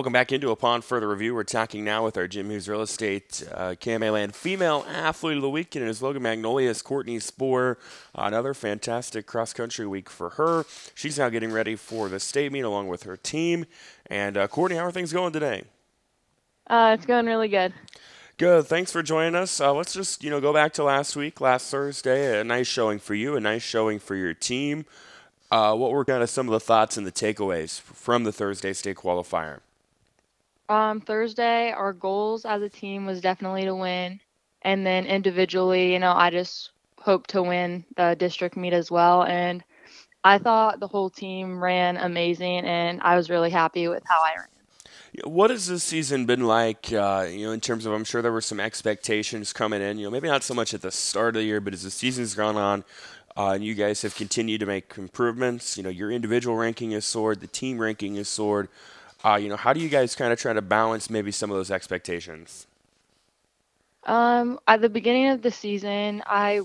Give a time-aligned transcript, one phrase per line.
[0.00, 1.34] Welcome back into Upon Further Review.
[1.34, 5.42] We're talking now with our Jim Hughes Real Estate uh, KMA Land Female Athlete of
[5.42, 7.76] the Week, and it is Logan Magnolia's Courtney Sporrer.
[8.14, 10.64] Another fantastic cross country week for her.
[10.94, 13.66] She's now getting ready for the state meet along with her team.
[14.06, 15.64] And uh, Courtney, how are things going today?
[16.66, 17.74] Uh, it's going really good.
[18.38, 18.64] Good.
[18.68, 19.60] Thanks for joining us.
[19.60, 22.40] Uh, let's just you know go back to last week, last Thursday.
[22.40, 24.86] A nice showing for you, a nice showing for your team.
[25.50, 28.72] Uh, what were kind of some of the thoughts and the takeaways from the Thursday
[28.72, 29.60] state qualifier?
[30.70, 34.20] Um, Thursday, our goals as a team was definitely to win,
[34.62, 39.24] and then individually, you know, I just hope to win the district meet as well.
[39.24, 39.64] And
[40.22, 44.36] I thought the whole team ran amazing, and I was really happy with how I
[44.36, 44.46] ran.
[45.24, 46.92] What has this season been like?
[46.92, 49.98] Uh, you know, in terms of, I'm sure there were some expectations coming in.
[49.98, 51.90] You know, maybe not so much at the start of the year, but as the
[51.90, 52.84] season's gone on,
[53.36, 55.76] uh, and you guys have continued to make improvements.
[55.76, 58.68] You know, your individual ranking is soared, the team ranking is soared.
[59.24, 61.56] Uh, you know, how do you guys kind of try to balance maybe some of
[61.56, 62.66] those expectations?
[64.04, 66.62] Um, at the beginning of the season, I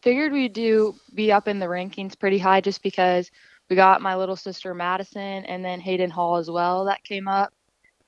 [0.00, 3.30] figured we'd do be up in the rankings pretty high just because
[3.68, 7.52] we got my little sister Madison and then Hayden Hall as well that came up.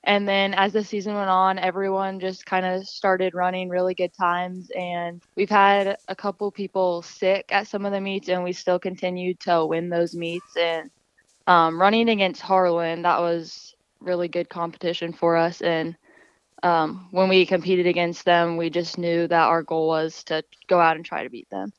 [0.03, 4.13] And then as the season went on, everyone just kind of started running really good
[4.13, 4.69] times.
[4.75, 8.77] And we've had a couple people sick at some of the meets, and we still
[8.77, 10.55] continued to win those meets.
[10.55, 10.91] And
[11.47, 15.61] um, running against Harlan, that was really good competition for us.
[15.61, 15.95] And
[16.63, 20.79] um, when we competed against them, we just knew that our goal was to go
[20.79, 21.73] out and try to beat them.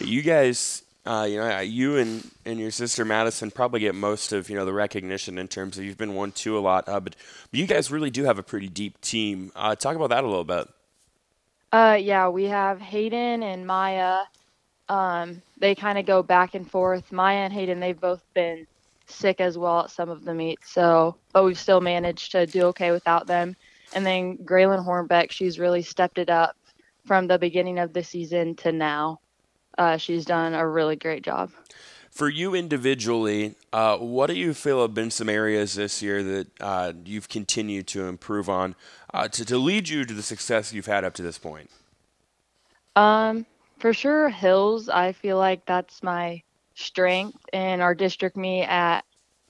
[0.00, 4.50] You guys uh, you know, you and, and your sister Madison probably get most of
[4.50, 7.14] you know the recognition in terms of you've been one two a lot, uh, but,
[7.50, 9.52] but you guys really do have a pretty deep team.
[9.54, 10.66] Uh, talk about that a little bit.
[11.72, 14.22] Uh, yeah, we have Hayden and Maya.
[14.88, 17.12] Um, they kind of go back and forth.
[17.12, 18.66] Maya and Hayden, they've both been
[19.06, 22.64] sick as well at some of the meets, so but we've still managed to do
[22.64, 23.56] okay without them.
[23.94, 26.56] And then Graylin Hornbeck, she's really stepped it up
[27.04, 29.20] from the beginning of the season to now
[29.78, 31.50] uh, she's done a really great job.
[32.10, 36.46] For you individually, uh, what do you feel have been some areas this year that
[36.60, 38.74] uh, you've continued to improve on
[39.12, 41.70] uh, to, to lead you to the success you've had up to this point?
[42.96, 43.44] Um,
[43.78, 44.88] for sure, hills.
[44.88, 46.42] I feel like that's my
[46.76, 47.38] strength.
[47.52, 49.04] In our district meet at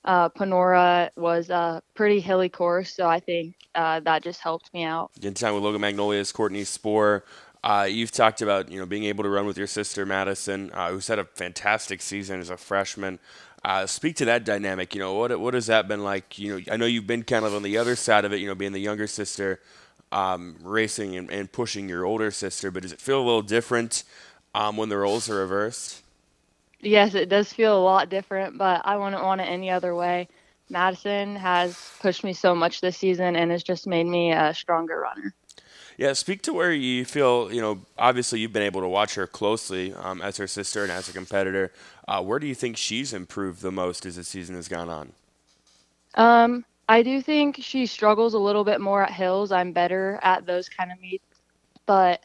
[0.04, 4.84] uh, Panora was a pretty hilly course, so I think uh, that just helped me
[4.84, 5.10] out.
[5.16, 7.22] Getting time with Logan Magnolia's Courtney Sporrer.
[7.64, 10.90] Uh, you've talked about you know being able to run with your sister Madison, uh,
[10.90, 13.18] who's had a fantastic season as a freshman.
[13.64, 14.94] Uh, speak to that dynamic.
[14.94, 16.38] You know what what has that been like?
[16.38, 18.38] You know I know you've been kind of on the other side of it.
[18.38, 19.60] You know being the younger sister,
[20.12, 22.70] um, racing and, and, pushing your older sister.
[22.70, 24.04] But does it feel a little different
[24.54, 26.02] um, when the roles are reversed?
[26.86, 30.28] Yes, it does feel a lot different, but I wouldn't want it any other way.
[30.70, 35.00] Madison has pushed me so much this season and has just made me a stronger
[35.00, 35.34] runner.
[35.96, 39.26] Yeah, speak to where you feel, you know, obviously you've been able to watch her
[39.26, 41.72] closely um, as her sister and as a competitor.
[42.06, 45.12] Uh, where do you think she's improved the most as the season has gone on?
[46.14, 49.50] Um, I do think she struggles a little bit more at hills.
[49.50, 51.24] I'm better at those kind of meets,
[51.86, 52.20] but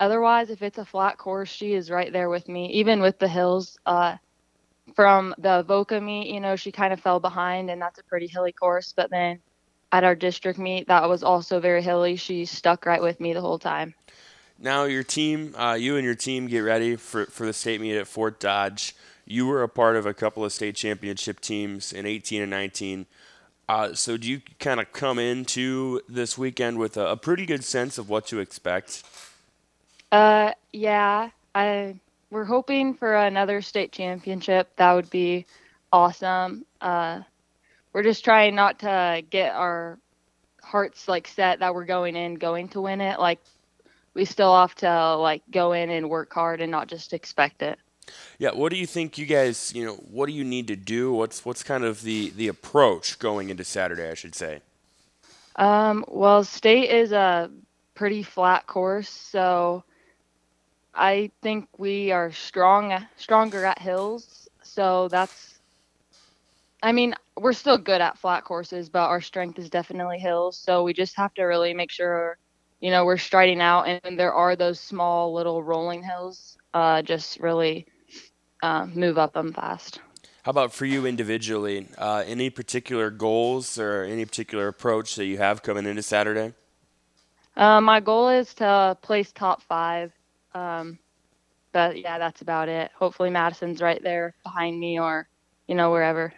[0.00, 2.72] otherwise, if it's a flat course, she is right there with me.
[2.72, 4.16] Even with the hills, uh,
[4.96, 8.26] from the Voca meet, you know, she kind of fell behind, and that's a pretty
[8.26, 8.92] hilly course.
[8.96, 9.38] But then
[9.92, 12.16] at our district meet that was also very hilly.
[12.16, 13.94] She stuck right with me the whole time.
[14.58, 17.96] Now your team, uh, you and your team get ready for, for the state meet
[17.96, 18.94] at Fort Dodge.
[19.24, 23.06] You were a part of a couple of state championship teams in 18 and 19.
[23.68, 27.62] Uh, so do you kind of come into this weekend with a, a, pretty good
[27.62, 29.04] sense of what to expect?
[30.12, 31.30] Uh, yeah.
[31.54, 31.96] I
[32.30, 34.70] we're hoping for another state championship.
[34.76, 35.46] That would be
[35.92, 36.64] awesome.
[36.80, 37.20] Uh,
[37.92, 39.98] we're just trying not to get our
[40.62, 43.40] hearts like set that we're going in going to win it like
[44.14, 47.78] we still have to like go in and work hard and not just expect it
[48.38, 51.12] yeah what do you think you guys you know what do you need to do
[51.12, 54.60] what's what's kind of the the approach going into saturday i should say
[55.56, 57.50] um, well state is a
[57.94, 59.82] pretty flat course so
[60.94, 65.60] i think we are strong stronger at hills so that's
[66.82, 70.58] I mean, we're still good at flat courses, but our strength is definitely hills.
[70.58, 72.38] So we just have to really make sure,
[72.80, 76.56] you know, we're striding out, and there are those small little rolling hills.
[76.72, 77.86] Uh, just really
[78.62, 80.00] uh, move up them fast.
[80.42, 81.86] How about for you individually?
[81.98, 86.54] Uh, any particular goals or any particular approach that you have coming into Saturday?
[87.56, 90.12] Uh, my goal is to place top five.
[90.54, 90.98] Um,
[91.72, 92.90] but yeah, that's about it.
[92.96, 95.28] Hopefully, Madison's right there behind me or,
[95.66, 96.32] you know, wherever.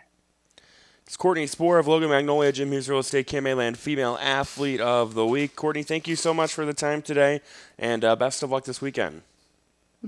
[1.06, 5.14] It's Courtney Sporrer of Logan Magnolia, Jim Hughes Real Estate, KMA Land Female Athlete of
[5.14, 5.56] the Week.
[5.56, 7.40] Courtney, thank you so much for the time today,
[7.78, 9.22] and uh, best of luck this weekend.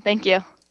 [0.03, 0.45] Thank you.